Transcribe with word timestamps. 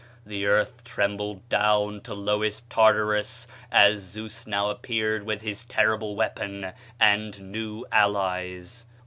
The 0.25 0.47
earth 0.47 0.83
trembled 0.83 1.47
down 1.47 2.01
to 2.05 2.15
lowest 2.15 2.67
Tartarus 2.71 3.47
as 3.71 3.99
Zeus 4.01 4.47
now 4.47 4.71
appeared 4.71 5.27
with 5.27 5.43
his 5.43 5.63
terrible 5.65 6.15
weapon 6.15 6.73
and 6.99 7.39
new 7.51 7.85
allies. 7.91 8.85